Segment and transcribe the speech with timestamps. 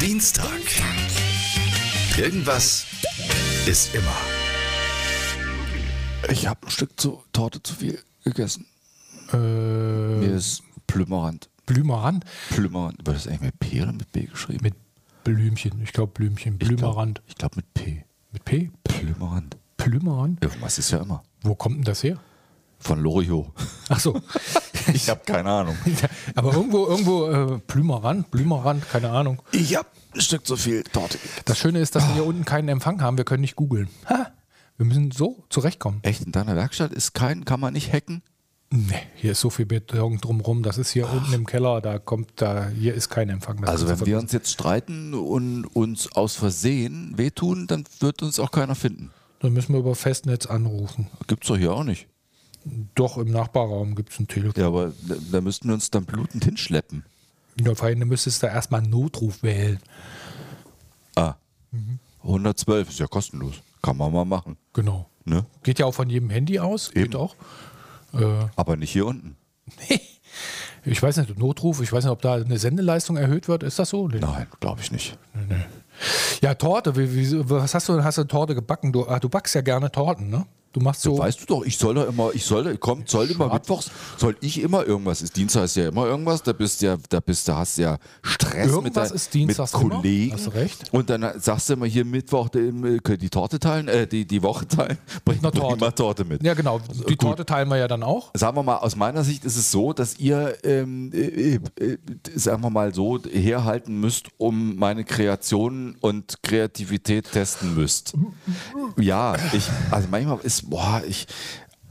[0.00, 0.60] Dienstag.
[2.18, 2.86] Irgendwas
[3.66, 4.16] ist immer.
[6.30, 8.66] Ich habe ein Stück zu, Torte zu viel gegessen.
[9.32, 11.48] Äh, Mir ist Plümerand.
[11.66, 12.98] Blümerand Plümerand.
[13.06, 14.60] Wird das eigentlich mit P oder mit B geschrieben?
[14.62, 14.74] mit
[15.24, 15.80] Blümchen.
[15.82, 16.58] Ich glaube Blümchen.
[16.58, 17.22] Glaub- Blümerand.
[17.26, 18.04] Ich glaube mit P.
[18.32, 18.70] Mit P?
[18.84, 19.56] Plümerand.
[19.76, 20.42] Blümerand?
[20.42, 21.22] Irgendwas ist ja immer.
[21.42, 22.18] Wo kommt denn das her?
[22.80, 23.52] Von Loriot.
[23.88, 24.20] Ach so.
[24.94, 25.76] Ich habe keine Ahnung.
[26.34, 29.40] Aber irgendwo, irgendwo äh, Blümerand, Blümerand, keine Ahnung.
[29.52, 31.18] Ich habe ein Stück zu viel Torte.
[31.44, 33.16] Das Schöne ist, dass wir hier unten keinen Empfang haben.
[33.16, 33.88] Wir können nicht googeln.
[34.76, 36.00] Wir müssen so zurechtkommen.
[36.02, 38.22] Echt, in deiner Werkstatt ist kein, kann man nicht hacken?
[38.72, 40.62] Nee, hier ist so viel Beton drumrum.
[40.62, 41.80] Das ist hier unten im Keller.
[41.80, 43.60] Da kommt da, hier ist kein Empfang.
[43.60, 48.38] Das Also wenn wir uns jetzt streiten und uns aus Versehen wehtun, dann wird uns
[48.38, 49.10] auch keiner finden.
[49.40, 51.08] Dann müssen wir über Festnetz anrufen.
[51.26, 52.06] Gibt's doch hier auch nicht.
[52.94, 54.60] Doch, im Nachbarraum gibt es ein Telefon.
[54.60, 57.04] Ja, aber da, da müssten wir uns dann blutend hinschleppen.
[57.58, 57.74] Ja.
[57.74, 59.78] vor allem, du müsstest da erstmal einen Notruf wählen.
[61.16, 61.34] Ah.
[62.22, 63.56] 112 ist ja kostenlos.
[63.82, 64.56] Kann man mal machen.
[64.74, 65.08] Genau.
[65.24, 65.46] Ne?
[65.62, 66.90] Geht ja auch von jedem Handy aus.
[66.90, 67.16] Geht Eben.
[67.16, 67.34] auch.
[68.12, 69.36] Äh, Aber nicht hier unten.
[70.84, 73.62] ich weiß nicht, Notruf, ich weiß nicht, ob da eine Sendeleistung erhöht wird.
[73.62, 74.08] Ist das so?
[74.08, 74.20] Nee.
[74.20, 75.16] Nein, glaube ich nicht.
[76.42, 76.96] Ja, Torte.
[76.96, 78.02] Wie, wie, was hast du?
[78.02, 78.92] Hast du Torte gebacken?
[78.92, 80.46] Du, ah, du backst ja gerne Torten, ne?
[80.72, 81.18] Du machst so.
[81.18, 84.36] Weißt du doch, ich soll da immer, ich soll, da- kommt, soll immer mittwochs, soll
[84.40, 85.20] ich immer irgendwas.
[85.20, 88.66] Ist Dienstag ist ja immer irgendwas, da bist ja, da bist du, hast ja Stress
[88.66, 90.32] mit, Irgendwas dein, ist dienstags mit immer, Kollegen.
[90.32, 90.92] hast du recht.
[90.92, 92.70] Und dann sagst du immer hier Mittwoch die,
[93.18, 95.80] die Torte teilen, äh, die, die Woche teilen, bring, bring Torte.
[95.80, 96.42] mal Torte mit.
[96.44, 96.78] ja, genau.
[96.78, 97.20] Die Gut.
[97.20, 98.30] Torte teilen wir ja dann auch.
[98.34, 101.98] Sagen wir mal, aus meiner Sicht ist es so, dass ihr, ähm, äh, äh,
[102.36, 108.14] sagen wir mal so, herhalten müsst, um meine Kreation und Kreativität testen müsst.
[108.98, 111.26] Ja, ich, also manchmal ist, boah, ich,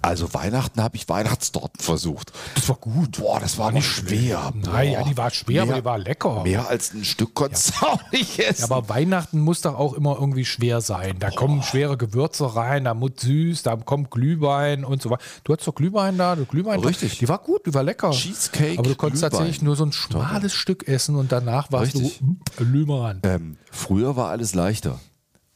[0.01, 2.31] also Weihnachten habe ich Weihnachtstorten versucht.
[2.55, 3.19] Das war gut.
[3.19, 4.53] Boah, das war nicht schwer.
[4.55, 5.09] Nein, ja, Boah.
[5.09, 6.43] die war schwer, aber Mehr- die war lecker.
[6.43, 8.61] Mehr als ein Stück konntest du auch nicht essen.
[8.69, 11.17] Ja, aber Weihnachten muss doch auch immer irgendwie schwer sein.
[11.19, 15.21] Da kommen schwere Gewürze rein, da muss süß, da kommt Glühwein und so weiter.
[15.43, 16.79] Du hattest doch Glühwein da, du Glühwein.
[16.79, 17.17] Richtig.
[17.19, 18.11] Die war gut, die war lecker.
[18.11, 19.31] Cheesecake, Aber du konntest Glühwein.
[19.37, 22.21] tatsächlich nur so ein schmales Stück essen und danach warst Richtig.
[22.57, 23.19] du Lümeran.
[23.23, 24.97] ähm, früher war alles leichter.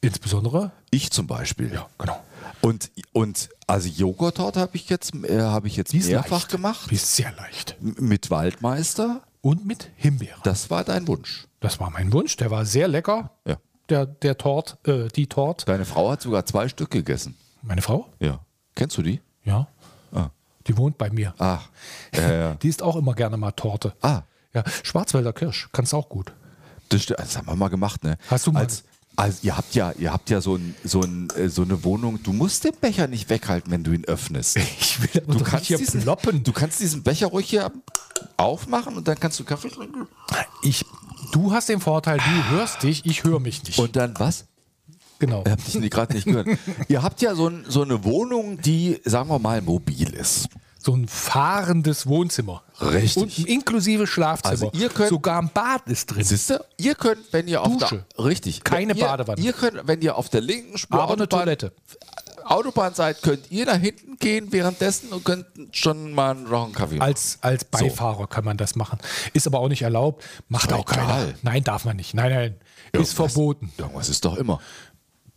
[0.01, 0.71] Insbesondere?
[0.91, 1.73] Ich zum Beispiel.
[1.73, 2.19] Ja, genau.
[2.63, 6.49] Und, und also Joghurttorte habe ich jetzt, äh, habe ich jetzt Die ist mehrfach leicht.
[6.49, 6.89] gemacht.
[6.91, 7.75] Die ist sehr leicht.
[7.81, 9.21] M- Mit Waldmeister.
[9.41, 10.39] Und mit Himbeere.
[10.43, 11.47] Das war dein Wunsch.
[11.59, 12.37] Das war mein Wunsch.
[12.37, 13.31] Der war sehr lecker.
[13.45, 13.57] Ja.
[13.89, 15.67] Der, der Tort, äh, die Tort.
[15.67, 17.35] Deine Frau hat sogar zwei Stück gegessen.
[17.61, 18.07] Meine Frau?
[18.21, 18.39] Ja.
[18.75, 19.19] Kennst du die?
[19.43, 19.67] Ja.
[20.13, 20.29] Ah.
[20.67, 21.33] Die wohnt bei mir.
[21.39, 21.67] Ach.
[22.15, 22.53] Ja, ja.
[22.61, 23.93] Die isst auch immer gerne mal Torte.
[24.01, 24.21] ah.
[24.55, 26.31] Ja, Schwarzwälder Kirsch, kannst auch gut.
[26.89, 28.17] Das, das haben wir mal gemacht, ne?
[28.29, 28.83] Hast du mal- Als,
[29.15, 32.21] also ihr habt ja, ihr habt ja so, ein, so, ein, äh, so eine Wohnung.
[32.23, 34.57] Du musst den Becher nicht weghalten, wenn du ihn öffnest.
[34.79, 36.43] Ich will aber Du doch kannst, nicht hier diesen, ploppen.
[36.43, 37.71] du kannst diesen Becher ruhig hier
[38.37, 40.07] aufmachen und dann kannst du Kaffee trinken.
[40.63, 40.85] Ich,
[41.31, 43.79] du hast den Vorteil, du hörst dich, ich höre mich nicht.
[43.79, 44.45] Und dann was?
[45.19, 45.43] genau.
[45.45, 46.47] Ihr habt dich gerade nicht gehört.
[46.87, 50.49] ihr habt ja so, ein, so eine Wohnung, die, sagen wir mal, mobil ist.
[50.83, 52.63] So ein fahrendes Wohnzimmer.
[52.81, 53.23] Richtig.
[53.23, 54.51] Und inklusive Schlafzimmer.
[54.51, 56.23] Also ihr könnt- Sogar ein Bad ist drin.
[56.25, 58.05] Siehst du, ihr könnt, wenn ihr auf Dusche.
[58.17, 59.39] der richtig Keine ihr, Badewanne.
[59.41, 61.71] Ihr könnt, wenn ihr auf der linken Spur Aber eine Toilette.
[62.45, 66.95] Autobahn seid, könnt ihr nach hinten gehen währenddessen und könnt schon mal einen rauchen Kaffee
[66.97, 67.07] machen.
[67.07, 68.99] Als, als Beifahrer kann man das machen.
[69.31, 70.21] Ist aber auch nicht erlaubt.
[70.49, 71.03] Macht Ist doch auch keiner.
[71.05, 71.35] egal.
[71.43, 72.13] Nein, darf man nicht.
[72.13, 72.55] Nein, nein.
[72.91, 73.71] Ist Irgendwas- verboten.
[73.77, 74.59] Irgendwas ist doch immer.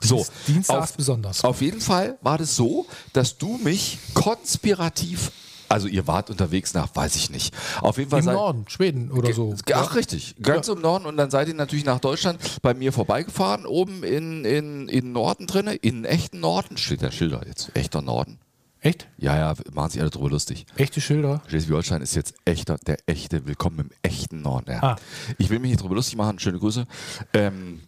[0.01, 1.45] So, Dienstags auf, besonders.
[1.45, 5.33] Auf jeden Fall war das so, dass du mich konspirativ,
[5.69, 7.55] also ihr wart unterwegs nach, weiß ich nicht.
[7.81, 9.55] Auf jeden Fall Im seid- Norden, Schweden oder so.
[9.75, 10.37] Ach, richtig.
[10.43, 11.07] Ganz im Norden.
[11.07, 13.65] Und dann seid ihr natürlich nach Deutschland bei mir vorbeigefahren.
[13.67, 17.71] Oben in, in, in Norden drinne, in echten Norden, steht der Schilder jetzt.
[17.75, 18.39] Echter Norden.
[18.81, 19.09] Echt?
[19.19, 20.67] Ja, ja, machen sich alle drüber lustig.
[20.77, 21.43] Echte Schilder?
[21.49, 24.71] Schleswig-Holstein ist jetzt echter, der echte, willkommen im echten Norden.
[24.71, 24.83] Ja.
[24.83, 24.97] Ah.
[25.39, 26.87] Ich will mich nicht drüber lustig machen, schöne Grüße.
[27.33, 27.81] Ähm,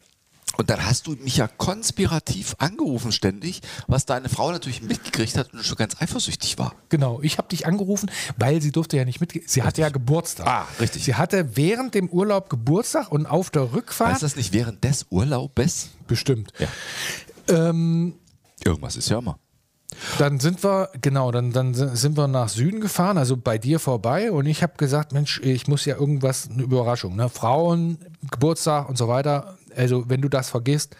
[0.57, 5.53] und dann hast du mich ja konspirativ angerufen ständig, was deine Frau natürlich mitgekriegt hat
[5.53, 6.75] und schon ganz eifersüchtig war.
[6.89, 9.45] Genau, ich habe dich angerufen, weil sie durfte ja nicht mitgehen.
[9.47, 10.47] Sie hatte ja Geburtstag.
[10.47, 11.05] Ah, richtig.
[11.05, 15.07] Sie hatte während dem Urlaub Geburtstag und auf der Rückfahrt Heißt das nicht während des
[15.11, 15.91] Urlaubes?
[16.09, 16.53] bestimmt.
[16.59, 16.69] Ja.
[17.49, 18.15] Ähm,
[18.65, 19.39] Irgendwas ist ja immer.
[20.19, 24.33] dann sind wir, genau, dann, dann sind wir nach Süden gefahren, also bei dir vorbei
[24.33, 27.29] und ich habe gesagt, Mensch, ich muss ja irgendwas, eine Überraschung, ne?
[27.29, 27.99] Frauen,
[28.31, 29.58] Geburtstag und so weiter.
[29.79, 30.97] Also wenn du das vergisst,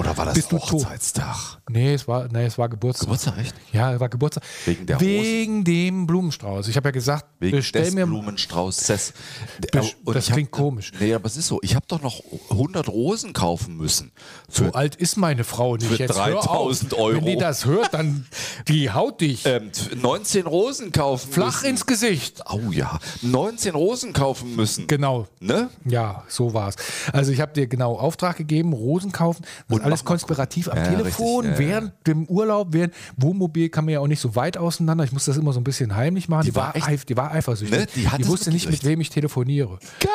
[0.00, 0.72] Oder war das Bist du tot?
[0.84, 1.58] Hochzeitstag?
[1.70, 3.06] Nee, es war, nee, es war Geburtstag.
[3.06, 3.54] Geburtstag, echt?
[3.72, 4.42] Ja, es war Geburtstag.
[4.64, 6.66] Wegen der Wegen dem Blumenstrauß.
[6.66, 8.04] Ich habe ja gesagt, Wegen bestell des mir.
[8.04, 9.12] Blumenstraußes.
[9.60, 9.92] Das
[10.28, 10.90] hab- klingt komisch.
[10.98, 11.60] Nee, aber es ist so.
[11.62, 14.10] Ich habe doch noch 100 Rosen kaufen müssen.
[14.48, 15.86] So Für, alt ist meine Frau nicht.
[15.86, 16.46] für Jetzt hör auf.
[16.46, 17.16] 3000 Euro.
[17.18, 18.26] Wenn die das hört, dann
[18.68, 21.66] die haut dich ähm, 19 Rosen kaufen flach müssen.
[21.70, 22.42] ins Gesicht.
[22.50, 24.88] Oh ja, 19 Rosen kaufen müssen.
[24.88, 25.28] Genau.
[25.38, 25.70] Ne?
[25.84, 26.74] Ja, so war's.
[27.12, 29.44] Also ich habe dir genau Auftrag gegeben, Rosen kaufen.
[29.78, 33.92] Ist alles konspirativ am Ja, Telefon, richtig, ja, während dem Urlaub, während Wohnmobil kann man
[33.94, 35.04] ja auch nicht so weit auseinander.
[35.04, 36.44] Ich muss das immer so ein bisschen heimlich machen.
[36.46, 37.78] Die, war war, echt- eif, die war eifersüchtig.
[37.78, 37.86] Ne?
[37.94, 39.78] Die es wusste nicht, mit wem ich telefoniere.
[40.00, 40.10] Geil.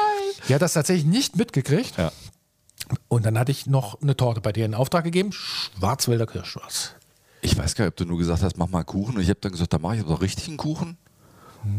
[0.47, 1.97] Die hat das tatsächlich nicht mitgekriegt.
[1.97, 2.11] Ja.
[3.07, 5.31] Und dann hatte ich noch eine Torte bei dir in Auftrag gegeben.
[5.31, 6.91] Schwarzwälder Kirschwas.
[7.41, 9.15] Ich weiß gar nicht, ob du nur gesagt hast, mach mal einen Kuchen.
[9.15, 10.97] Und ich habe dann gesagt, da mache ich aber doch richtig einen Kuchen.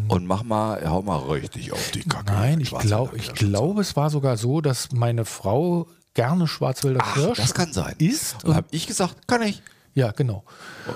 [0.09, 2.33] Und mach mal, hau mal richtig auf die Kacke.
[2.33, 7.01] Nein, ich, glaub, ich und glaube, es war sogar so, dass meine Frau gerne Schwarzwälder
[7.03, 7.95] Ach, Kirsch das kann sein.
[7.99, 8.43] isst.
[8.45, 9.63] Und habe ich gesagt, kann ich.
[9.95, 10.43] Ja, genau.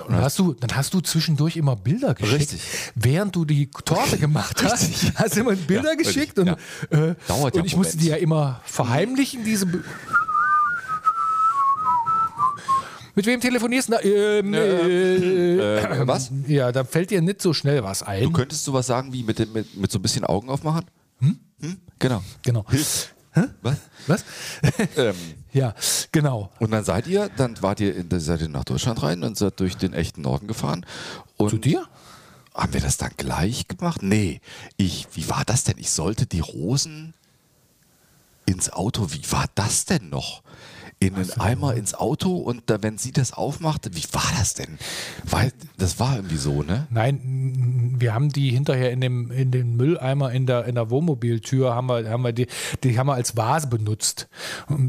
[0.07, 2.39] Und dann hast du, dann hast du zwischendurch immer Bilder geschickt.
[2.53, 2.61] Richtig.
[2.95, 6.53] Während du die Torte gemacht hast, hast du immer Bilder Ja, geschickt und, ja.
[6.89, 8.01] äh, Dauert ja und ich einen musste Moment.
[8.01, 9.67] die ja immer verheimlichen, diese.
[9.67, 9.81] Bi-
[13.15, 13.95] Mit wem telefonierst du?
[14.03, 16.31] Ähm, äh, Äh, was?
[16.47, 18.31] Ja, da fällt dir nicht so schnell was Du ein.
[18.33, 20.85] könntest sowas sagen wie mit, dem, mit, mit so ein bisschen Augen aufmachen?
[21.19, 21.37] Hm?
[21.99, 22.23] Genau.
[22.43, 22.63] Genau.
[22.69, 23.13] Hilf.
[23.61, 23.77] Was?
[24.07, 24.25] Was?
[24.97, 25.15] Ähm,
[25.53, 25.73] ja,
[26.11, 26.51] genau.
[26.59, 29.59] und dann seid ihr, dann wart ihr, in, seid ihr nach Deutschland rein und seid
[29.59, 30.85] durch den echten Norden gefahren.
[31.37, 31.85] Und Zu dir?
[32.53, 34.01] Haben wir das dann gleich gemacht?
[34.01, 34.41] Nee.
[34.77, 35.77] Ich, wie war das denn?
[35.77, 37.13] Ich sollte die Rosen
[38.47, 39.11] ins Auto.
[39.11, 40.41] Wie war das denn noch?
[40.99, 44.79] In einen Eimer ins Auto und da, wenn sie das aufmachte, wie war das denn?
[45.29, 46.87] Weil das war irgendwie so, ne?
[46.89, 51.75] Nein, wir haben die hinterher in dem, in den Mülleimer in der, in der Wohnmobiltür
[51.75, 52.47] haben wir, haben wir die,
[52.83, 54.27] die haben wir als Vase benutzt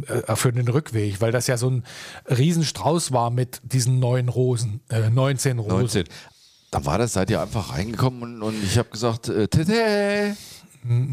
[0.06, 1.84] äh, für den Rückweg, weil das ja so ein
[2.26, 5.76] Riesenstrauß war mit diesen neun Rosen, äh, 19 Rosen.
[5.76, 6.04] 19.
[6.70, 10.36] Dann war das, seid ihr einfach reingekommen und, und ich habe gesagt, äh, tete.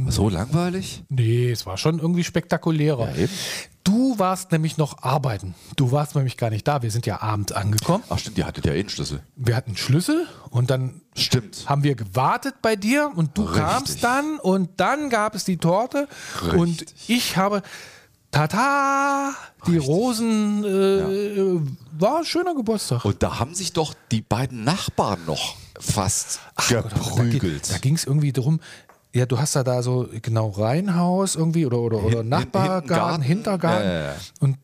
[0.09, 1.03] So langweilig?
[1.09, 3.09] Nee, es war schon irgendwie spektakulärer.
[3.17, 3.27] Ja,
[3.83, 5.56] du warst nämlich noch arbeiten.
[5.75, 6.81] Du warst nämlich gar nicht da.
[6.81, 8.03] Wir sind ja abends angekommen.
[8.09, 9.21] Ach stimmt, ihr hattet ja eh einen Schlüssel.
[9.35, 11.65] Wir hatten Schlüssel und dann Stimmt.
[11.67, 13.63] haben wir gewartet bei dir und du Richtig.
[13.63, 16.07] kamst dann und dann gab es die Torte
[16.56, 17.09] und Richtig.
[17.09, 17.62] ich habe
[18.35, 19.33] Tata,
[19.65, 21.62] die Rosen, äh,
[21.97, 23.06] war ein schöner Geburtstag.
[23.06, 27.71] Und da haben sich doch die beiden Nachbarn noch fast geprügelt.
[27.71, 28.59] Da ging es irgendwie darum,
[29.15, 33.21] ja, du hast da da so genau Reihenhaus irgendwie oder, oder, oder Nachbargarten, Garten.
[33.23, 33.88] Hintergarten.
[33.88, 34.15] Ja, ja, ja.
[34.41, 34.57] Und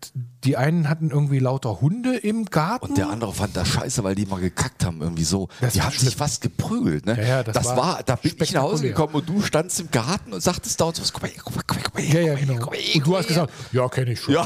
[0.44, 2.88] die einen hatten irgendwie lauter Hunde im Garten.
[2.88, 5.48] Und der andere fand das scheiße, weil die mal gekackt haben, irgendwie so.
[5.62, 6.08] Das die haben schlimm.
[6.10, 7.16] sich fast geprügelt, ne?
[7.18, 9.90] Ja, ja, das war, war da bin ich nach Hause gekommen und du standst im
[9.90, 12.20] Garten und sagtest dauernd so, guck mal, hier, guck mal, guck mal, guck mal, ja,
[12.20, 12.66] ja, guck mal, genau.
[12.66, 14.34] guck mal, Und du hast gesagt, ja, kenne ich schon.
[14.34, 14.46] Ja.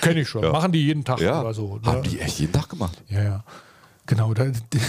[0.00, 0.50] Kenne ich schon.
[0.50, 1.76] Machen die jeden Tag Ja, oder so.
[1.76, 1.82] ne?
[1.84, 3.02] haben die echt jeden Tag gemacht.
[3.08, 3.44] Ja, ja.
[4.06, 4.50] Genau, da, da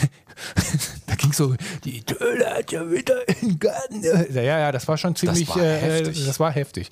[1.23, 4.03] ging so, die Töle hat ja wieder im Garten.
[4.03, 6.25] Ja, ja, das war schon ziemlich, war äh, heftig.
[6.25, 6.89] das war heftig.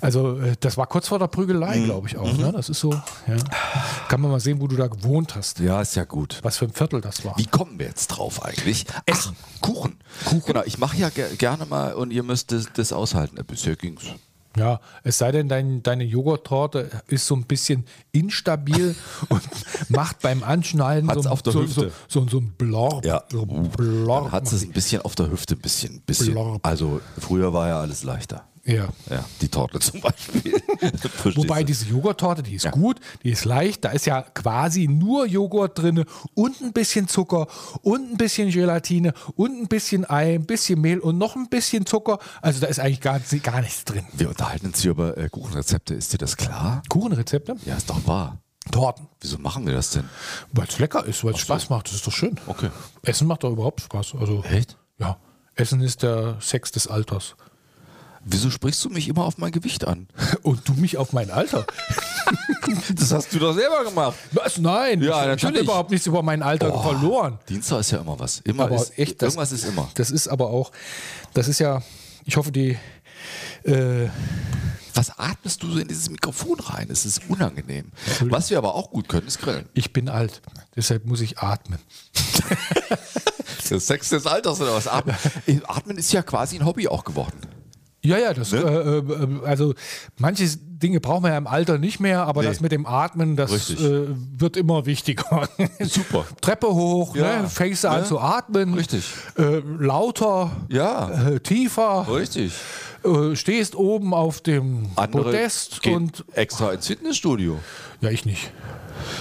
[0.00, 1.84] Also, äh, das war kurz vor der Prügelei, Mhm.
[1.84, 2.32] glaube ich auch.
[2.36, 2.52] Ne?
[2.52, 3.36] Das ist so, ja.
[4.08, 5.58] Kann man mal sehen, wo du da gewohnt hast.
[5.60, 6.38] Ja, ist ja gut.
[6.42, 7.36] Was für ein Viertel das war.
[7.36, 8.86] Wie kommen wir jetzt drauf eigentlich?
[9.06, 9.36] Essen.
[9.60, 9.96] Kuchen.
[10.24, 10.42] Kuchen.
[10.46, 13.36] Genau, ich mache ja ge gerne mal und ihr müsst das, das aushalten.
[13.46, 14.04] Bisher ging's.
[14.56, 18.94] Ja, es sei denn, dein, deine Joghurttorte ist so ein bisschen instabil
[19.28, 19.42] und
[19.88, 21.92] macht beim Anschnallen Hat's so, auf der so, Hüfte.
[22.08, 23.04] so, so, so ein Blorb.
[23.04, 26.00] Ein Blorb hat es ein bisschen auf der Hüfte, ein bisschen.
[26.02, 26.32] bisschen.
[26.32, 26.64] Blorb.
[26.64, 28.46] Also früher war ja alles leichter.
[28.66, 28.88] Ja.
[29.10, 30.60] Ja, die Torte zum Beispiel.
[31.34, 32.70] Wobei diese Joghurttorte, die ist Ja.
[32.70, 37.46] gut, die ist leicht, da ist ja quasi nur Joghurt drin und ein bisschen Zucker
[37.82, 41.86] und ein bisschen Gelatine und ein bisschen Ei, ein bisschen Mehl und noch ein bisschen
[41.86, 42.18] Zucker.
[42.42, 44.04] Also da ist eigentlich gar, gar nichts drin.
[44.12, 45.94] Wir unterhalten uns hier über äh, Kuchenrezepte.
[45.94, 46.82] Ist dir das klar?
[46.88, 47.56] Kuchenrezepte?
[47.66, 48.38] Ja, ist doch wahr.
[48.70, 49.08] Torten.
[49.20, 50.04] Wieso machen wir das denn?
[50.52, 52.40] Weil es lecker ist, weil es Spaß macht, das ist doch schön.
[52.46, 52.70] Okay.
[53.02, 54.14] Essen macht doch überhaupt Spaß.
[54.18, 54.78] Also, Echt?
[54.98, 55.18] Ja.
[55.54, 57.36] Essen ist der Sex des Alters.
[58.24, 60.08] Wieso sprichst du mich immer auf mein Gewicht an?
[60.42, 61.66] Und du mich auf mein Alter.
[62.94, 64.16] Das hast du doch selber gemacht.
[64.32, 64.56] Was?
[64.56, 67.38] Nein, Ja, ich, habe überhaupt nichts über mein Alter verloren.
[67.48, 68.40] Dienstag ist ja immer was.
[68.44, 69.90] Immer Aber ist, echt, das, irgendwas ist immer.
[69.94, 70.72] Das ist aber auch,
[71.34, 71.82] das ist ja,
[72.24, 72.78] ich hoffe, die,
[73.64, 74.08] äh,
[74.94, 76.88] Was atmest du so in dieses Mikrofon rein?
[76.90, 77.92] Es ist unangenehm.
[78.20, 79.68] Was wir aber auch gut können, ist grillen.
[79.74, 80.40] ich bin alt,
[80.74, 81.78] deshalb muss ich atmen.
[83.70, 84.86] Das Sex des Alters oder was?
[84.86, 85.16] Atmen,
[85.66, 87.40] Atmen ist ja quasi ein Hobby auch geworden.
[88.04, 88.58] Ja, ja, das, Ne?
[88.58, 89.74] äh, äh, also
[90.18, 92.48] manche Dinge brauchen wir ja im Alter nicht mehr, aber Nee.
[92.48, 94.06] das mit dem Atmen, das äh,
[94.38, 95.48] wird immer wichtiger.
[95.80, 96.26] Super.
[96.42, 97.42] Treppe hoch, Ja.
[97.42, 97.48] ne?
[97.48, 98.06] fängst du an Ne?
[98.06, 98.74] zu atmen.
[98.74, 99.04] Richtig.
[99.38, 101.28] Äh, lauter, Ja.
[101.30, 102.06] äh, tiefer.
[102.10, 102.52] Richtig.
[103.04, 107.58] äh, stehst oben auf dem Andere Podest und extra ins Fitnessstudio.
[108.02, 108.52] ja, ich nicht.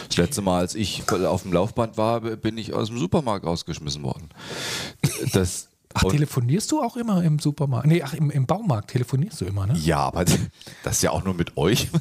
[0.07, 4.03] Das letzte Mal, als ich auf dem Laufband war, bin ich aus dem Supermarkt rausgeschmissen
[4.03, 4.29] worden.
[5.33, 7.88] Das, Ach, und- telefonierst du auch immer im Supermarkt?
[7.88, 9.75] Nee, ach, im, im Baumarkt telefonierst du immer, ne?
[9.77, 10.25] ja, aber
[10.83, 11.89] das ist ja auch nur mit euch.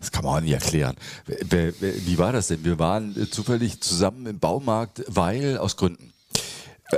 [0.00, 0.96] Das kann man auch nicht erklären.
[1.26, 2.64] Wie war das denn?
[2.64, 6.12] Wir waren äh, zufällig zusammen im Baumarkt, weil aus Gründen.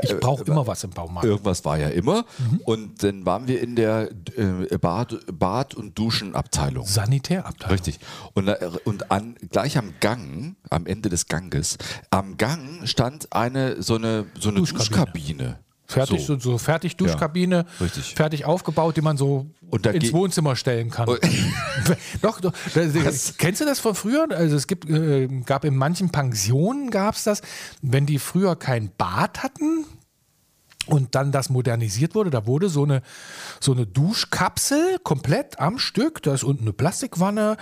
[0.02, 1.26] Ich brauche immer was im Baumarkt.
[1.26, 2.24] Irgendwas war ja immer.
[2.38, 2.60] Mhm.
[2.64, 6.86] Und dann waren wir in der äh, Bad, Bad- und Duschenabteilung.
[6.86, 7.72] Sanitärabteilung.
[7.72, 8.00] Richtig.
[8.34, 8.48] Und,
[8.84, 11.78] und an, gleich am Gang, am Ende des Ganges,
[12.10, 14.88] am Gang stand eine so eine, so eine Duschkabine.
[14.88, 15.58] Duschkabine.
[15.86, 18.14] Fertig, so, so fertig Duschkabine, richtig.
[18.14, 19.46] fertig aufgebaut, die man so
[19.92, 21.06] ins Wohnzimmer stellen kann.
[22.22, 22.52] doch, doch.
[22.74, 24.26] Das, kennst du das von früher?
[24.30, 27.42] Also es gibt, äh, gab in manchen Pensionen gab es das,
[27.82, 29.84] wenn die früher kein Bad hatten
[30.86, 33.02] und dann das modernisiert wurde, da wurde so eine,
[33.60, 37.56] so eine Duschkapsel komplett am Stück, da ist unten eine Plastikwanne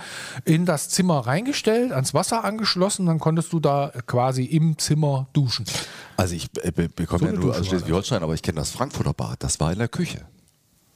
[0.45, 5.65] in das Zimmer reingestellt, ans Wasser angeschlossen, dann konntest du da quasi im Zimmer duschen.
[6.17, 9.13] Also ich äh, be- bekomme So ja nur aus Schleswig-Holstein, aber ich kenne das Frankfurter
[9.13, 9.43] Bad.
[9.43, 10.21] Das war in der Küche.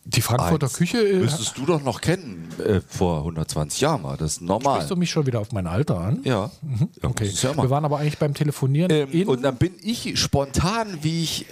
[0.05, 0.73] Die Frankfurter Eins.
[0.77, 4.17] Küche äh, Müsstest du doch noch kennen äh, vor 120 Jahren mal.
[4.17, 4.75] Das ist normal.
[4.75, 6.21] Sprichst du mich schon wieder auf mein Alter an?
[6.23, 6.49] Ja.
[7.01, 7.29] ja Okay.
[7.41, 7.55] ja.
[7.55, 11.45] Wir waren aber eigentlich beim Telefonieren Ähm, und dann bin ich spontan, wie ich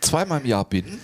[0.00, 0.98] zweimal im Jahr bin,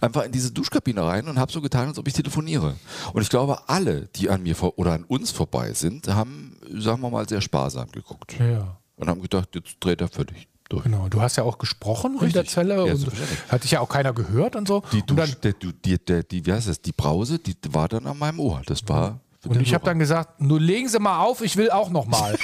[0.00, 2.76] einfach in diese Duschkabine rein und habe so getan, als ob ich telefoniere.
[3.12, 7.00] Und ich glaube, alle, die an mir vor oder an uns vorbei sind, haben, sagen
[7.02, 8.34] wir mal, sehr sparsam geguckt.
[8.38, 8.76] ja.
[8.96, 10.84] Und haben gedacht, jetzt dreht er völlig durch.
[10.84, 12.32] Genau, du hast ja auch gesprochen in Richtig.
[12.34, 13.06] der Zelle Ja, und
[13.48, 14.82] hat dich ja auch keiner gehört und so.
[14.92, 18.06] Die, und dann, Dusch, der, der, die, wie heißt das, die Brause, die war dann
[18.06, 18.60] an meinem Ohr.
[18.66, 19.20] Das war.
[19.46, 22.36] und ich habe dann gesagt, nur legen Sie mal auf, ich will auch noch mal.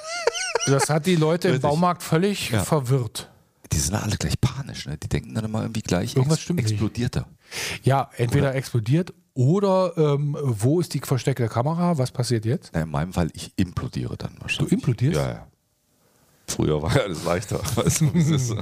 [0.66, 1.68] das hat die Leute im Richtig.
[1.70, 2.64] Baumarkt völlig Ja.
[2.64, 3.28] verwirrt.
[3.80, 4.98] Die sind alle gleich panisch, ne?
[4.98, 6.70] Die denken dann immer irgendwie gleich, Irgendwas stimmt nicht.
[6.72, 7.26] explodiert er.
[7.82, 11.96] Ja, entweder explodiert oder ähm, wo ist die versteckte Kamera?
[11.96, 12.72] Was passiert jetzt?
[12.74, 14.68] Na, in meinem Fall, ich implodiere dann wahrscheinlich.
[14.68, 15.16] Du implodierst?
[15.16, 15.46] Ja, ja.
[16.46, 17.58] Früher war ja alles leichter.
[17.76, 18.10] Weißt du?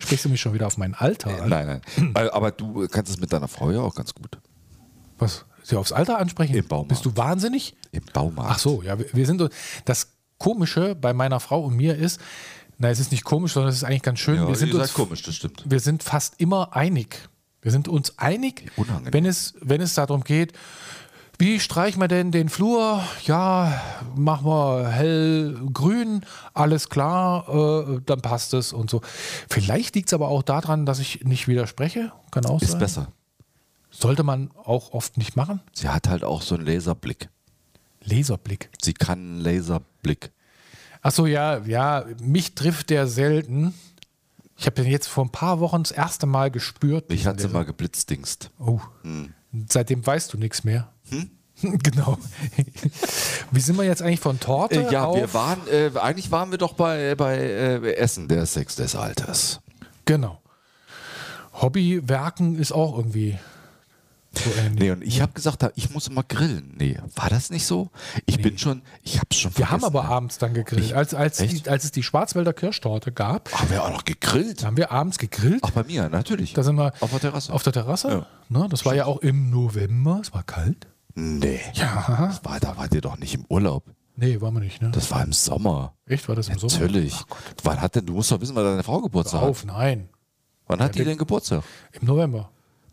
[0.00, 1.50] Sprichst du mich schon wieder auf mein Alter an?
[1.50, 2.28] nein, nein.
[2.30, 4.38] Aber du kannst es mit deiner Frau ja auch ganz gut.
[5.18, 5.44] Was?
[5.64, 6.54] Sie aufs Alter ansprechen?
[6.54, 6.88] Im Baumarkt.
[6.88, 7.76] Bist du wahnsinnig?
[7.92, 8.52] Im Baumarkt.
[8.52, 9.48] Ach so, ja, wir, wir sind so.
[9.84, 12.20] Das Komische bei meiner Frau und mir ist,
[12.78, 14.36] na, es ist nicht komisch, sondern es ist eigentlich ganz schön.
[14.36, 15.64] Ja, wir sind uns komisch, das stimmt.
[15.66, 17.28] wir sind fast immer einig.
[17.62, 19.12] Wir sind uns einig, Unangenehm.
[19.12, 20.52] wenn es, wenn es darum geht,
[21.38, 23.02] wie streichen wir denn den Flur?
[23.24, 23.82] Ja,
[24.14, 29.02] machen wir hellgrün, alles klar, äh, dann passt es und so.
[29.50, 32.12] Vielleicht liegt es aber auch daran, dass ich nicht widerspreche.
[32.30, 32.78] Kann auch Ist sein.
[32.80, 33.08] besser.
[33.90, 35.60] Sollte man auch oft nicht machen.
[35.74, 37.28] Sie hat halt auch so einen Laserblick.
[38.02, 38.70] Laserblick.
[38.80, 40.30] Sie kann einen Laserblick.
[41.06, 43.72] Achso, ja, ja, mich trifft der selten.
[44.56, 47.12] Ich habe den jetzt vor ein paar Wochen das erste Mal gespürt.
[47.12, 48.50] Ich hatte mal geblitzdingst.
[48.58, 48.80] Oh.
[49.68, 50.92] Seitdem weißt du nichts mehr.
[51.62, 52.18] genau.
[53.52, 54.84] Wie sind wir jetzt eigentlich von Torte?
[54.84, 58.74] Äh, ja, wir waren, äh, eigentlich waren wir doch bei, bei äh, Essen der Sex
[58.74, 59.60] des Alters.
[60.06, 60.42] Genau.
[61.52, 63.38] Hobbywerken ist auch irgendwie
[64.38, 64.50] so.
[64.78, 66.74] Nee, und ich habe gesagt, ich muss immer grillen.
[66.78, 67.90] Nee, war das nicht so?
[68.26, 70.92] Ich bin schon, ich hab's schon Wir haben aber abends dann gegrillt.
[70.92, 74.64] Als, als, die, als es die Schwarzwälder Kirschtorte gab, Haben wir auch noch gegrillt?
[74.64, 75.60] haben wir abends gegrillt.
[75.62, 76.52] Ach, bei mir, natürlich.
[76.54, 77.52] Da sind wir Auf der Terrasse.
[77.52, 78.08] Auf der Terrasse.
[78.08, 78.26] Ja.
[78.48, 80.20] Ne, das war ja auch im November.
[80.22, 80.86] Es war kalt.
[81.14, 81.60] nee.
[81.74, 82.28] Ja.
[82.28, 83.84] Das war, da wart ihr doch nicht im Urlaub.
[84.18, 84.80] Nee, waren wir nicht.
[84.80, 84.90] Ne?
[84.92, 85.94] Das war im Sommer.
[86.06, 86.26] Echt?
[86.28, 86.72] War das im Sommer?
[86.72, 87.14] Natürlich.
[87.62, 89.48] Wann hat denn, du musst doch wissen, wann deine Frau Geburtstag hat.
[89.48, 90.08] Auf, nein.
[90.66, 91.62] Wann hat die denn Geburtstag?
[91.92, 92.50] Im November.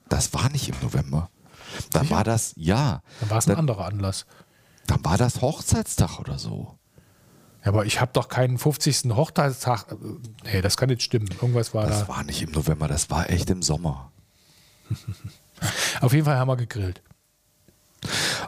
[0.10, 1.30] Das war nicht im November.
[1.92, 3.02] Dann war das, ja.
[3.22, 4.26] Dann war es ein anderer Anlass.
[4.88, 6.78] dann war das Hochzeitstag oder so.
[7.64, 9.16] Ja, aber ich habe doch keinen 50.
[9.16, 9.92] Hochzeitstag.
[9.92, 9.96] äh,
[10.44, 11.30] Nee, das kann nicht stimmen.
[11.42, 12.08] Irgendwas war Das da.
[12.10, 14.12] war nicht im November, das war echt im Sommer.
[16.02, 17.02] Auf jeden Fall haben wir gegrillt.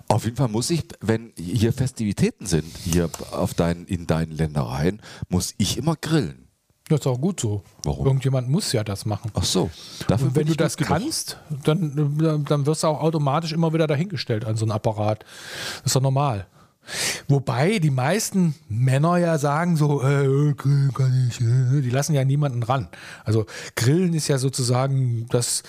[0.09, 5.01] Auf jeden Fall muss ich, wenn hier Festivitäten sind, hier auf deinen, in deinen Ländereien,
[5.29, 6.44] muss ich immer grillen.
[6.87, 7.63] Das ist auch gut so.
[7.83, 8.05] Warum?
[8.05, 9.31] Irgendjemand muss ja das machen.
[9.33, 9.71] Ach so.
[10.07, 14.45] Dafür Und wenn du das kannst, dann, dann- wirst du auch automatisch immer wieder dahingestellt
[14.45, 15.25] an so einen Apparat.
[15.77, 16.45] Das ist doch normal.
[17.27, 22.23] Wobei die meisten Männer ja sagen so, äh, Grillen kann ich, äh, die lassen ja
[22.23, 22.87] niemanden ran.
[23.23, 25.63] Also Grillen ist ja sozusagen das,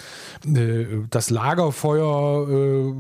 [0.44, 2.92] äh, das Lagerfeuer äh,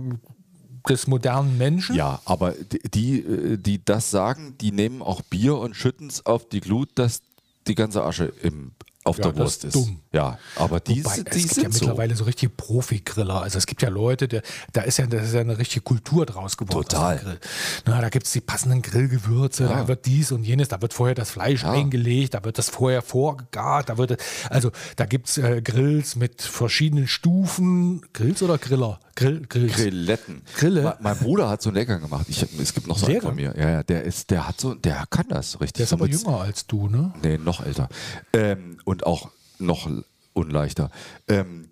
[0.88, 1.94] des modernen Menschen.
[1.96, 6.24] Ja, aber die, die, äh, die das sagen, die nehmen auch Bier und schütten es
[6.24, 7.20] auf die Glut, dass
[7.68, 8.72] die ganze Asche im,
[9.04, 9.86] auf Ja, der Wurst ist ist.
[9.86, 10.00] dumm.
[10.16, 11.84] Ja, aber die, Wobei, sind- es die gibt ja sind so.
[11.86, 13.42] mittlerweile so richtige Profi-Griller.
[13.42, 14.42] Also es gibt ja Leute, der,
[14.72, 16.88] da ist ja, das ist ja eine richtige Kultur draus geworden.
[16.88, 17.38] Total.
[17.84, 19.80] Na, da gibt es die passenden Grillgewürze, Ja.
[19.80, 21.72] da wird dies und jenes, da wird vorher das Fleisch Ja.
[21.72, 24.16] eingelegt, da wird das vorher vorgegart, da wird,
[24.48, 28.00] also da gibt es äh, Grills mit verschiedenen Stufen.
[28.14, 28.98] Grills oder Griller?
[29.16, 29.74] Grill, Grills.
[29.76, 30.42] Grilletten.
[30.56, 30.82] Grille?
[30.82, 32.26] Me- Mein Bruder hat so einen Lehrgang gemacht.
[32.28, 33.54] Ich, es gibt noch so einen von mir.
[33.56, 35.72] Ja, ja, der ist, der hat so, der kann das richtig.
[35.74, 37.12] Der ist so aber jünger als du, ne?
[37.22, 37.88] Nee, noch älter.
[38.32, 39.88] Ähm, und auch noch
[40.32, 40.90] unleichter.
[41.28, 41.68] Ähm,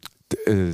[0.47, 0.73] äh,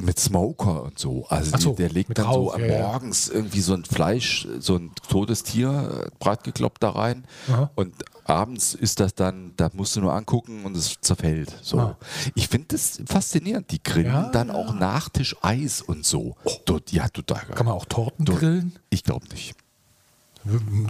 [0.00, 1.26] mit Smoker und so.
[1.28, 2.82] Also so, die, der legt dann Rauch, so ja, ja.
[2.88, 7.24] morgens irgendwie so ein Fleisch, so ein totes Tier äh, breitgekloppt da rein.
[7.48, 7.70] Aha.
[7.76, 7.94] Und
[8.24, 11.54] abends ist das dann, da musst du nur angucken und es zerfällt.
[11.62, 11.78] So.
[11.78, 11.96] Ah.
[12.34, 13.70] Ich finde das faszinierend.
[13.70, 16.34] Die grillen Ja, dann auch Nachtisch Eis und so.
[16.64, 17.54] Dort, ja, total geil.
[17.54, 18.76] Kann man auch Torten Du- grillen?
[18.90, 19.54] Ich glaube nicht.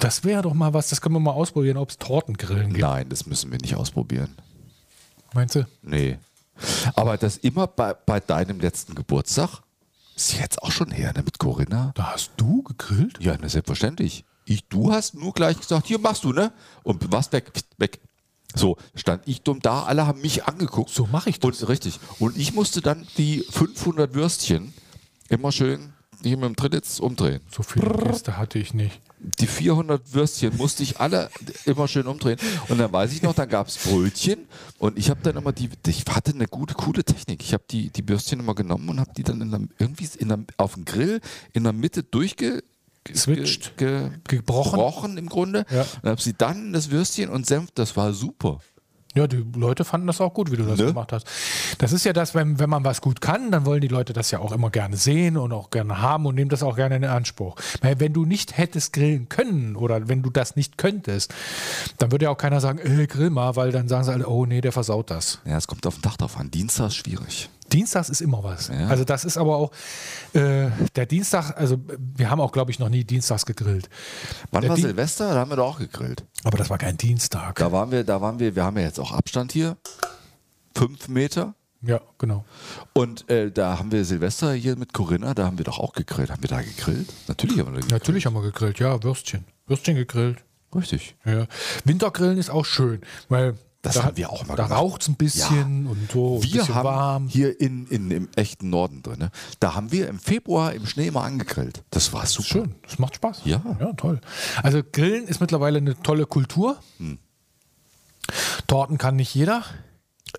[0.00, 2.80] Das wäre doch mal was, das können wir mal ausprobieren, ob es Tortengrillen gibt.
[2.80, 4.34] Nein, das müssen wir nicht ausprobieren.
[5.36, 5.66] Meinst du?
[5.82, 6.18] Nee.
[6.94, 9.60] Aber das immer bei, bei deinem letzten Geburtstag,
[10.16, 11.92] ist jetzt auch schon her, ne, mit Corinna.
[11.94, 13.18] Da hast du gegrillt?
[13.20, 14.24] Ja, ne, selbstverständlich.
[14.46, 16.54] Ich, du hast nur gleich gesagt, hier machst du, ne?
[16.84, 18.00] Und warst weg, weg.
[18.54, 20.88] So, stand ich dumm da, alle haben mich angeguckt.
[20.88, 21.62] So mache ich das.
[21.62, 22.00] Und richtig.
[22.18, 24.72] Und ich musste dann die 500 Würstchen
[25.28, 27.42] immer schön hier mit dem Trittitz umdrehen.
[27.54, 29.02] So viele Gäste hatte ich nicht.
[29.18, 31.30] Die 400 Würstchen musste ich alle
[31.64, 32.38] immer schön umdrehen.
[32.68, 34.46] Und dann weiß ich noch, dann gab es Brötchen
[34.78, 37.42] und ich habe dann immer die, ich hatte eine gute, coole Technik.
[37.42, 40.28] Ich habe die, die Würstchen immer genommen und habe die dann in der, irgendwie in
[40.28, 41.20] der, auf dem Grill
[41.52, 42.62] in der Mitte durchge
[43.14, 43.76] Switcht.
[43.76, 44.72] ge, ge, Gebrochen.
[44.72, 45.64] gebrochen im Grunde.
[45.70, 45.86] Ja.
[46.02, 48.60] Und habe sie dann das Würstchen und Senf, das war super.
[49.16, 50.86] Ja, die Leute fanden das auch gut, wie du das Ne?
[50.86, 51.26] gemacht hast.
[51.78, 54.30] Das ist ja das, wenn, wenn man was gut kann, dann wollen die Leute das
[54.30, 57.04] ja auch immer gerne sehen und auch gerne haben und nehmen das auch gerne in
[57.04, 57.56] Anspruch.
[57.80, 61.32] Weil wenn du nicht hättest grillen können oder wenn du das nicht könntest,
[61.98, 64.44] dann würde ja auch keiner sagen, äh, grill mal, weil dann sagen sie alle, oh
[64.46, 65.40] nee, der versaut das.
[65.44, 66.50] Ja, es kommt auf den Tag drauf an.
[66.50, 67.48] Dienstag ist schwierig.
[67.72, 68.68] Dienstags ist immer was.
[68.68, 68.88] Ja.
[68.88, 69.72] Also das ist aber auch
[70.34, 71.78] äh, der Dienstag, also
[72.16, 73.88] wir haben auch, glaube ich, noch nie dienstags gegrillt.
[74.50, 75.34] Wann Der war Di- Silvester?
[75.34, 76.24] Da haben wir doch auch gegrillt.
[76.44, 77.56] Aber das war kein Dienstag.
[77.56, 79.76] Da waren wir, da waren wir, wir haben ja jetzt auch Abstand hier.
[80.76, 81.54] Fünf Meter.
[81.82, 82.44] Ja, genau.
[82.94, 86.30] Und äh, da haben wir Silvester hier mit Corinna, da haben wir doch auch gegrillt.
[86.30, 87.08] Haben wir da gegrillt?
[87.28, 87.90] Natürlich haben wir da gegrillt.
[87.92, 89.44] Natürlich haben wir gegrillt, ja, Würstchen.
[89.66, 90.38] Würstchen gegrillt.
[90.74, 91.16] Richtig.
[91.24, 91.46] Ja.
[91.84, 93.54] Wintergrillen ist auch schön, weil
[93.86, 94.80] Das da, haben wir auch mal Da gemacht.
[94.80, 97.28] raucht es ein bisschen und so, Wir bisschen haben warm.
[97.28, 101.10] hier in, in, im echten Norden drin, ne, da haben wir im Februar im Schnee
[101.10, 101.82] mal angegrillt.
[101.90, 102.48] Das war super.
[102.48, 103.42] Schön, das macht Spaß.
[103.44, 103.62] Ja.
[103.80, 104.20] Ja, toll.
[104.62, 106.78] Also Grillen ist mittlerweile eine tolle Kultur.
[106.98, 107.18] Hm.
[108.66, 109.62] Torten kann nicht jeder.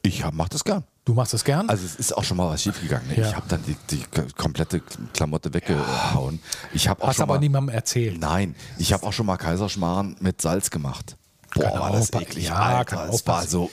[0.04, 0.84] Ich hab, mach das gern.
[1.06, 1.70] Du machst es gern.
[1.70, 3.08] Also es ist auch schon mal was schiefgegangen.
[3.08, 3.18] Ne?
[3.18, 3.30] Ja.
[3.30, 4.04] Ich habe dann die, die
[4.36, 4.82] komplette
[5.13, 6.42] Klamotte weggehauen.
[6.74, 8.20] Ich habe auch Hast schon aber mal, niemandem erzählt.
[8.20, 11.16] Nein, ich habe auch schon mal Kaiserschmarrn mit Salz gemacht.
[11.53, 12.48] Boah, Kann war das eklig.
[12.48, 13.70] ja, Alter, auch war so.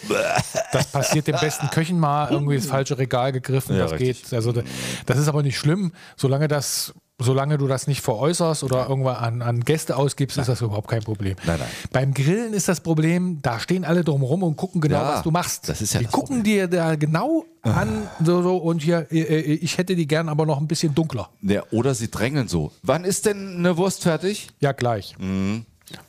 [0.72, 4.22] Das passiert dem besten Köchen mal, irgendwie das falsche Regal gegriffen, Ja, das richtig.
[4.24, 4.32] geht.
[4.34, 9.14] Also das ist aber nicht schlimm, solange das solange du das nicht veräußerst oder irgendwann
[9.14, 11.36] an, an Gäste ausgibst, ist das überhaupt kein Problem.
[11.46, 11.68] Nein, nein.
[11.92, 15.30] Beim Grillen ist das Problem, da stehen alle drumherum und gucken genau, Ja, was du
[15.30, 15.68] machst.
[15.68, 19.40] das ist ja die gucken dir da genau an, so, so und hier, äh, äh,
[19.54, 21.28] ich hätte die gern aber noch ein bisschen dunkler.
[21.40, 22.72] Ja, oder sie drängeln so.
[22.82, 24.48] Wann ist denn eine Wurst fertig?
[24.58, 25.14] Ja, gleich.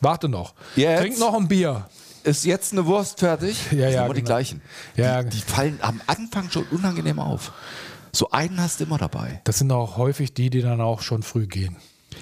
[0.02, 0.54] Warte noch.
[0.76, 1.02] Jetzt?
[1.02, 1.88] Trink noch ein Bier.
[2.24, 3.72] Ist jetzt eine Wurst fertig?
[3.72, 4.34] Ja, das ja, immer die genau.
[4.34, 4.62] gleichen.
[4.96, 5.22] Ja.
[5.22, 7.52] Die, die fallen am Anfang schon unangenehm auf.
[8.12, 9.42] So einen hast du immer dabei.
[9.44, 11.76] Das sind auch häufig die, die dann auch schon früh gehen.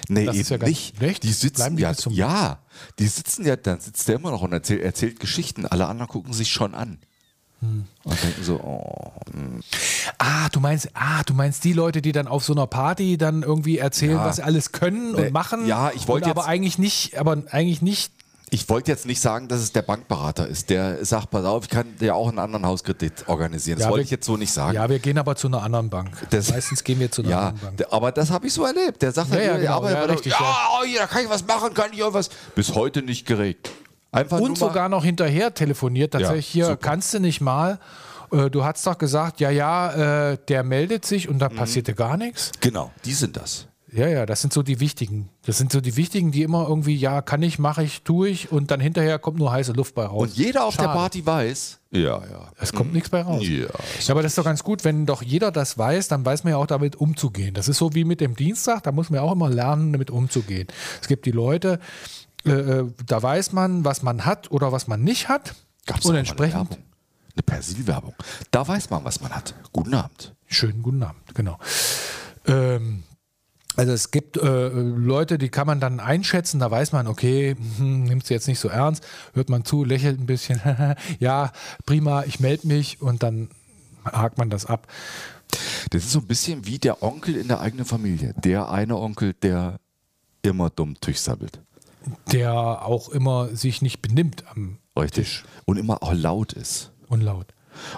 [0.08, 1.00] Nee, Das eben ja nicht.
[1.00, 1.22] Echt?
[1.22, 2.58] Die sitzen die ja, ja,
[2.98, 5.66] die sitzen ja, dann sitzt der immer noch und erzählt, erzählt Geschichten.
[5.66, 6.98] Alle anderen gucken sich schon an.
[7.64, 7.84] Hm.
[8.04, 9.12] Und denken so, oh,
[10.18, 13.42] Ah, du meinst, ah, du meinst die Leute, die dann auf so einer Party dann
[13.42, 14.24] irgendwie erzählen, Ja.
[14.26, 15.66] was sie alles können Äh, und machen.
[15.66, 18.12] ja, ich wollte aber eigentlich nicht, aber eigentlich nicht.
[18.50, 21.70] ich wollte jetzt nicht sagen, dass es der Bankberater ist, der sagt, pass auf, ich
[21.70, 23.78] kann dir auch einen anderen Hauskredit organisieren.
[23.78, 24.74] Das Ja, wollte wir- ich jetzt so nicht sagen.
[24.76, 26.10] Ja, wir gehen aber zu einer anderen Bank.
[26.30, 27.88] Das- Meistens gehen wir zu einer Ja, anderen Bank.
[27.92, 29.02] aber das habe ich so erlebt.
[29.02, 30.56] Der sagt Ja, halt, ja, genau, ja, war doch, richtig, ja, ja.
[30.80, 32.28] oh, da kann ich was machen, kann ich irgendwas.
[32.54, 33.70] Bis heute nicht geregt.
[34.14, 36.12] Einfach Und sogar noch hinterher telefoniert.
[36.12, 36.76] Tatsächlich hier, super.
[36.78, 37.78] kannst du nicht mal.
[38.32, 41.56] Äh, Du hast doch gesagt, ja, ja, äh, der meldet sich und da Mhm.
[41.56, 42.52] passierte gar nichts.
[42.60, 43.66] Genau, die sind das.
[43.92, 45.28] Ja, ja, das sind so die wichtigen.
[45.46, 48.50] Das sind so die wichtigen, die immer irgendwie, ja, kann ich, mache ich, tue ich
[48.50, 50.20] und dann hinterher kommt nur heiße Luft bei raus.
[50.30, 50.98] Und jeder auf der Schade.
[50.98, 51.78] Party weiß.
[51.92, 52.50] Ja, ja.
[52.58, 53.44] Es kommt nichts bei raus.
[53.46, 56.42] Ja, Ja, aber das ist doch ganz gut, wenn doch jeder das weiß, dann weiß
[56.42, 57.54] man ja auch damit umzugehen.
[57.54, 60.10] Das ist so wie mit dem Dienstag, da muss man ja auch immer lernen, damit
[60.10, 60.66] umzugehen.
[61.00, 61.78] Es gibt die Leute,
[62.44, 65.54] äh, äh, da weiß man, was man hat oder was man nicht hat.
[65.86, 66.54] Gab's und entsprechend.
[66.54, 66.84] Eine, Werbung.
[67.34, 68.14] eine Persil-Werbung.
[68.50, 69.54] Da weiß man, was man hat.
[69.72, 70.34] Guten Abend.
[70.46, 71.58] Schönen guten Abend, genau.
[72.46, 73.04] Ähm,
[73.76, 78.04] also es gibt äh, Leute, die kann man dann einschätzen, da weiß man, okay, hm,
[78.04, 80.60] nimmst du jetzt nicht so ernst, hört man zu, lächelt ein bisschen,
[81.18, 81.50] ja,
[81.84, 83.48] prima, ich melde mich und dann
[84.04, 84.86] hakt man das ab.
[85.90, 88.34] Das ist so ein bisschen wie der Onkel in der eigenen Familie.
[88.44, 89.80] Der eine Onkel, der
[90.42, 91.60] immer dumm durchsabbelt.
[92.32, 92.52] Der
[92.84, 95.24] auch immer sich nicht benimmt am Richtig.
[95.26, 95.44] Tisch.
[95.64, 96.92] Und immer auch laut ist.
[97.08, 97.54] Und laut.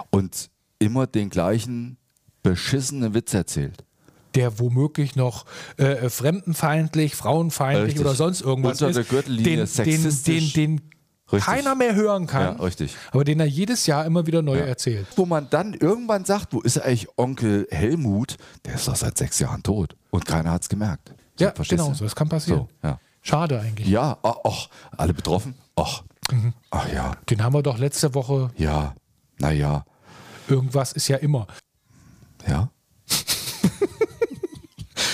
[0.09, 1.97] Und immer den gleichen
[2.43, 3.83] beschissenen Witz erzählt.
[4.35, 5.45] Der womöglich noch
[5.77, 8.01] äh, fremdenfeindlich, frauenfeindlich Richtig.
[8.05, 8.95] oder sonst irgendwas Unter ist.
[8.95, 10.53] der Gürtellinie den, den, den, sexistisch.
[10.53, 10.81] den
[11.31, 11.45] Richtig.
[11.45, 12.57] keiner mehr hören kann.
[12.57, 12.95] Ja, richtig.
[13.11, 15.07] Aber den er jedes Jahr immer wieder neu erzählt.
[15.15, 18.37] Wo man dann irgendwann sagt, wo ist eigentlich Onkel Helmut?
[18.65, 19.95] Der ist doch seit sechs Jahren tot.
[20.11, 21.13] Und keiner hat es gemerkt.
[21.37, 21.95] So, Ja, genau du?
[21.95, 22.03] so.
[22.05, 22.67] Das kann passieren.
[22.81, 22.99] So, ja.
[23.27, 23.87] Schade eigentlich.
[23.87, 25.55] Ja, ach, ach, alle betroffen?
[25.75, 26.53] Ach, Mhm.
[26.71, 28.51] ach ja, Den haben wir doch letzte Woche.
[28.57, 28.93] ja,
[29.39, 29.85] naja,
[30.49, 31.45] Irgendwas ist ja immer.
[32.47, 32.69] ja.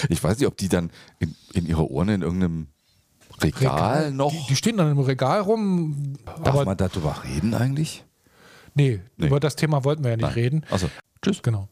[0.09, 2.67] ich weiß nicht, ob die dann in, in ihrer Urne in irgendeinem
[3.41, 4.31] Regal, noch.
[4.31, 6.13] Die, die stehen dann im Regal rum.
[6.43, 8.05] Darf man darüber reden eigentlich?
[8.75, 9.27] nee, Nee.
[9.27, 10.65] über das Thema wollten wir ja nicht reden.
[10.69, 10.89] Also,
[11.23, 11.41] tschüss.
[11.41, 11.67] Genau.